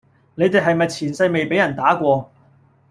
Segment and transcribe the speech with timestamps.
[0.33, 2.31] 你地係咪前世未比人打過?